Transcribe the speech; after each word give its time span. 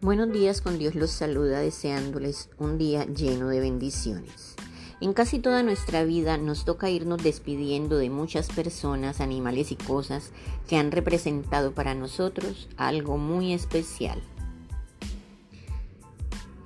Buenos 0.00 0.32
días, 0.32 0.60
con 0.60 0.78
Dios 0.78 0.94
los 0.94 1.10
saluda 1.10 1.58
deseándoles 1.58 2.50
un 2.56 2.78
día 2.78 3.04
lleno 3.06 3.48
de 3.48 3.58
bendiciones. 3.58 4.54
En 5.00 5.12
casi 5.12 5.40
toda 5.40 5.64
nuestra 5.64 6.04
vida 6.04 6.38
nos 6.38 6.64
toca 6.64 6.88
irnos 6.88 7.20
despidiendo 7.20 7.98
de 7.98 8.08
muchas 8.08 8.46
personas, 8.46 9.20
animales 9.20 9.72
y 9.72 9.76
cosas 9.76 10.30
que 10.68 10.76
han 10.76 10.92
representado 10.92 11.72
para 11.72 11.96
nosotros 11.96 12.68
algo 12.76 13.18
muy 13.18 13.52
especial. 13.52 14.22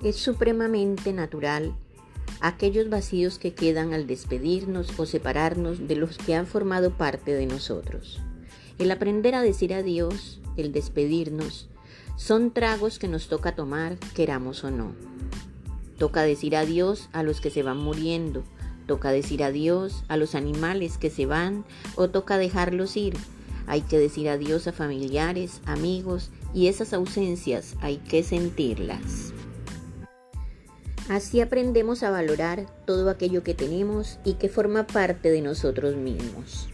Es 0.03 0.17
supremamente 0.17 1.11
natural 1.11 1.73
aquellos 2.39 2.87
vacíos 2.87 3.39
que 3.39 3.55
quedan 3.55 3.93
al 3.93 4.05
despedirnos 4.05 4.99
o 4.99 5.07
separarnos 5.07 5.87
de 5.87 5.95
los 5.95 6.19
que 6.19 6.35
han 6.35 6.45
formado 6.45 6.91
parte 6.91 7.33
de 7.33 7.47
nosotros. 7.47 8.21
El 8.77 8.91
aprender 8.91 9.33
a 9.33 9.41
decir 9.41 9.73
adiós, 9.73 10.39
el 10.55 10.71
despedirnos, 10.71 11.67
son 12.15 12.51
tragos 12.51 12.99
que 12.99 13.07
nos 13.07 13.27
toca 13.27 13.55
tomar, 13.55 13.97
queramos 14.13 14.63
o 14.63 14.71
no. 14.71 14.93
Toca 15.97 16.21
decir 16.21 16.55
adiós 16.55 17.09
a 17.11 17.23
los 17.23 17.41
que 17.41 17.49
se 17.49 17.63
van 17.63 17.77
muriendo, 17.77 18.43
toca 18.87 19.11
decir 19.11 19.43
adiós 19.43 20.03
a 20.07 20.17
los 20.17 20.35
animales 20.35 20.97
que 20.97 21.09
se 21.09 21.25
van 21.25 21.65
o 21.95 22.09
toca 22.09 22.37
dejarlos 22.37 22.97
ir. 22.97 23.15
Hay 23.65 23.81
que 23.81 23.97
decir 23.97 24.29
adiós 24.29 24.67
a 24.67 24.73
familiares, 24.73 25.61
amigos 25.65 26.29
y 26.53 26.67
esas 26.67 26.93
ausencias 26.93 27.75
hay 27.81 27.97
que 27.97 28.23
sentirlas. 28.23 29.33
Así 31.09 31.41
aprendemos 31.41 32.03
a 32.03 32.11
valorar 32.11 32.65
todo 32.85 33.09
aquello 33.09 33.43
que 33.43 33.53
tenemos 33.53 34.19
y 34.23 34.33
que 34.33 34.49
forma 34.49 34.87
parte 34.87 35.31
de 35.31 35.41
nosotros 35.41 35.95
mismos. 35.95 36.69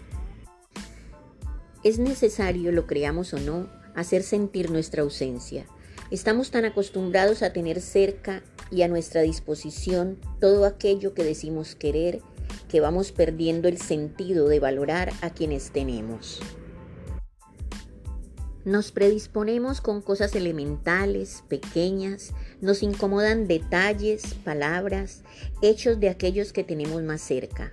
Es 1.84 1.98
necesario, 1.98 2.72
lo 2.72 2.86
creamos 2.86 3.34
o 3.34 3.40
no, 3.40 3.78
hacer 3.95 4.23
sentir 4.23 4.72
nuestra 4.72 5.04
ausencia. 5.04 5.66
Estamos 6.12 6.52
tan 6.52 6.66
acostumbrados 6.66 7.44
a 7.44 7.54
tener 7.54 7.82
cerca 7.82 8.42
y 8.72 8.81
a 8.81 8.88
nuestra 8.88 9.22
disposición 9.22 10.18
todo 10.40 10.66
aquello 10.66 11.14
que 11.14 11.23
decimos 11.23 11.76
querer 11.76 12.22
que 12.68 12.81
vamos 12.81 13.12
perdiendo 13.12 13.68
el 13.68 13.78
sentido 13.78 14.48
de 14.48 14.59
valorar 14.59 15.12
a 15.22 15.31
quienes 15.31 15.72
tenemos. 15.72 16.40
Nos 18.66 18.92
predisponemos 18.92 19.81
con 19.81 20.02
cosas 20.02 20.36
elementales, 20.36 21.44
pequeñas, 21.48 22.34
nos 22.62 22.84
incomodan 22.84 23.48
detalles, 23.48 24.36
palabras, 24.44 25.24
hechos 25.62 26.00
de 26.00 26.09
aquellos 26.09 26.53
que 26.53 26.64
tenemos 26.64 27.02
más 27.02 27.22
cerca. 27.22 27.72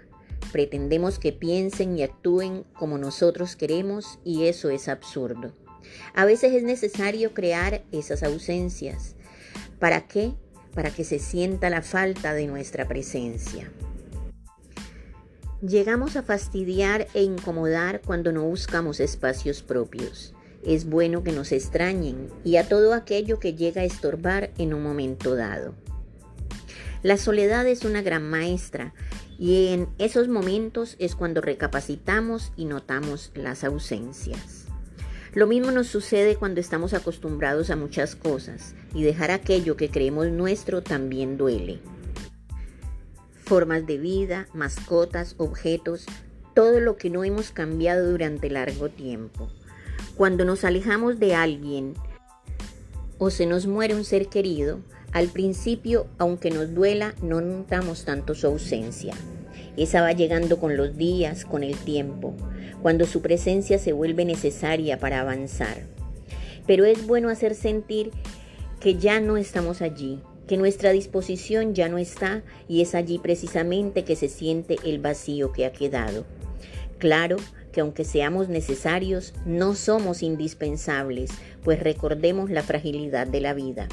Pretendemos 0.53 1.19
que 1.19 1.33
piensen 1.33 1.99
y 1.99 2.03
actúen 2.03 2.65
como 2.79 2.99
nosotros 2.99 3.57
queremos 3.57 4.19
y 4.25 4.45
eso 4.45 4.71
es 4.71 4.89
absurdo. 4.89 5.53
A 6.15 6.25
veces 6.25 6.53
es 6.53 6.63
necesario 6.63 7.35
crear 7.35 7.85
esas 7.93 8.23
ausencias. 8.23 9.17
¿Para 9.79 10.07
qué? 10.07 10.33
Para 10.75 10.91
que 10.91 11.05
se 11.05 11.19
sienta 11.19 11.71
la 11.71 11.83
falta 11.83 12.35
de 12.35 12.47
nuestra 12.47 12.87
presencia. 12.89 13.71
Llegamos 15.63 16.17
a 16.17 16.23
fastidiar 16.23 17.09
e 17.15 17.23
incomodar 17.23 18.03
cuando 18.03 18.31
no 18.31 18.45
buscamos 18.45 19.01
espacios 19.01 19.63
propios. 19.63 20.35
Es 20.65 20.85
bueno 20.85 21.23
que 21.23 21.33
nos 21.33 21.51
extrañen 21.53 22.29
y 22.45 22.57
a 22.57 22.69
todo 22.69 22.93
aquello 22.93 23.39
que 23.39 23.55
llega 23.55 23.83
a 23.83 23.85
estorbar 23.85 24.51
en 24.59 24.75
un 24.75 24.83
momento 24.83 25.35
dado. 25.35 25.75
La 27.03 27.17
soledad 27.17 27.67
es 27.67 27.85
una 27.85 28.03
gran 28.03 28.29
maestra 28.29 28.93
y 29.39 29.69
en 29.69 29.89
esos 29.99 30.29
momentos 30.29 30.97
es 30.99 31.15
cuando 31.15 31.41
recapacitamos 31.41 32.53
y 32.57 32.65
notamos 32.65 33.31
las 33.35 33.65
ausencias. 33.65 34.67
Lo 35.35 35.47
mismo 35.47 35.71
nos 35.71 35.89
sucede 35.89 36.37
cuando 36.37 36.61
estamos 36.61 36.95
acostumbrados 36.95 37.71
a 37.71 37.77
muchas 37.77 38.17
cosas 38.17 38.75
y 38.95 39.03
dejar 39.03 39.31
aquello 39.31 39.77
que 39.77 39.91
creemos 39.91 40.29
nuestro 40.29 40.83
también 40.83 41.37
duele. 41.37 41.81
Formas 43.45 43.87
de 43.87 43.99
vida, 43.99 44.49
mascotas, 44.55 45.35
objetos, 45.39 46.07
todo 46.55 46.81
lo 46.81 46.97
que 46.97 47.11
no 47.11 47.23
hemos 47.23 47.51
cambiado 47.51 48.11
durante 48.11 48.51
largo 48.51 48.89
tiempo. 48.89 49.51
Cuando 50.17 50.45
nos 50.45 50.65
alejamos 50.65 51.19
de 51.19 51.35
alguien 51.35 51.95
o 53.19 53.31
se 53.31 53.47
nos 53.47 53.67
muere 53.67 53.95
un 53.95 54.05
ser 54.05 54.29
querido, 54.29 54.81
al 55.13 55.29
principio, 55.29 56.07
aunque 56.19 56.51
nos 56.51 56.75
duela, 56.75 57.15
no 57.23 57.41
notamos 57.41 58.05
tanto 58.05 58.35
su 58.35 58.47
ausencia. 58.47 59.15
Esa 59.77 60.01
va 60.01 60.13
llegando 60.13 60.59
con 60.59 60.77
los 60.77 60.97
días, 60.97 61.45
con 61.45 61.63
el 61.63 61.77
tiempo 61.77 62.35
cuando 62.87 63.07
su 63.07 63.21
presencia 63.21 63.79
se 63.79 63.93
vuelve 63.93 64.25
necesaria 64.25 64.99
para 64.99 65.21
avanzar. 65.21 65.79
Pero 66.67 66.85
es 66.85 67.07
bueno 67.07 67.29
hacer 67.31 67.55
sentir 67.55 68.13
que 68.81 68.97
ya 68.97 69.19
no 69.19 69.37
estamos 69.37 69.83
allí, 69.83 70.21
que 70.47 70.57
nuestra 70.57 70.93
disposición 70.93 71.75
ya 71.75 71.89
no 71.89 71.99
está 71.99 72.43
y 72.69 72.83
es 72.83 72.95
allí 72.95 73.19
precisamente 73.19 74.05
que 74.05 74.17
se 74.17 74.29
siente 74.29 74.77
el 74.85 75.01
vacío 75.01 75.53
que 75.53 75.67
ha 75.67 75.73
quedado. 75.73 76.25
Claro 76.99 77.39
que 77.73 77.81
aunque 77.81 78.05
seamos 78.05 78.49
necesarios, 78.49 79.35
no 79.45 79.75
somos 79.75 80.23
indispensables, 80.23 81.31
pues 81.63 81.81
recordemos 81.81 82.51
la 82.51 82.63
fragilidad 82.63 83.27
de 83.27 83.41
la 83.41 83.53
vida. 83.53 83.89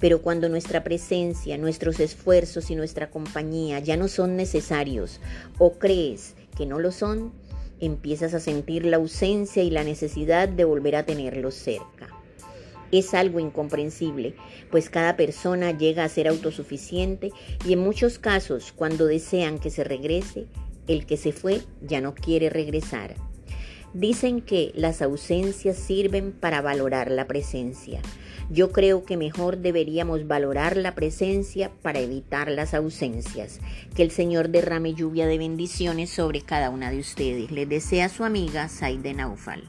Pero 0.00 0.22
cuando 0.22 0.48
nuestra 0.48 0.82
presencia, 0.82 1.58
nuestros 1.58 2.00
esfuerzos 2.00 2.70
y 2.70 2.74
nuestra 2.74 3.10
compañía 3.10 3.78
ya 3.78 3.96
no 3.96 4.08
son 4.08 4.36
necesarios 4.36 5.20
o 5.58 5.74
crees 5.74 6.34
que 6.56 6.66
no 6.66 6.78
lo 6.78 6.90
son, 6.90 7.32
empiezas 7.80 8.34
a 8.34 8.40
sentir 8.40 8.84
la 8.86 8.96
ausencia 8.96 9.62
y 9.62 9.70
la 9.70 9.84
necesidad 9.84 10.48
de 10.48 10.64
volver 10.64 10.96
a 10.96 11.04
tenerlos 11.04 11.54
cerca. 11.54 12.08
Es 12.92 13.14
algo 13.14 13.38
incomprensible, 13.38 14.34
pues 14.70 14.90
cada 14.90 15.16
persona 15.16 15.76
llega 15.76 16.02
a 16.02 16.08
ser 16.08 16.26
autosuficiente 16.26 17.30
y 17.64 17.74
en 17.74 17.78
muchos 17.78 18.18
casos 18.18 18.72
cuando 18.72 19.06
desean 19.06 19.58
que 19.58 19.70
se 19.70 19.84
regrese, 19.84 20.46
el 20.88 21.06
que 21.06 21.16
se 21.16 21.32
fue 21.32 21.60
ya 21.82 22.00
no 22.00 22.14
quiere 22.14 22.50
regresar. 22.50 23.14
Dicen 23.92 24.40
que 24.40 24.70
las 24.74 25.02
ausencias 25.02 25.76
sirven 25.76 26.32
para 26.32 26.60
valorar 26.60 27.10
la 27.10 27.26
presencia. 27.26 28.00
Yo 28.48 28.70
creo 28.72 29.04
que 29.04 29.16
mejor 29.16 29.58
deberíamos 29.58 30.26
valorar 30.26 30.76
la 30.76 30.94
presencia 30.94 31.70
para 31.82 32.00
evitar 32.00 32.50
las 32.50 32.74
ausencias. 32.74 33.60
Que 33.94 34.02
el 34.02 34.10
Señor 34.10 34.50
derrame 34.50 34.94
lluvia 34.94 35.26
de 35.26 35.38
bendiciones 35.38 36.10
sobre 36.10 36.40
cada 36.40 36.70
una 36.70 36.90
de 36.90 36.98
ustedes. 36.98 37.50
Les 37.50 37.68
desea 37.68 38.08
su 38.08 38.24
amiga 38.24 38.68
Saide 38.68 39.14
Naufal. 39.14 39.64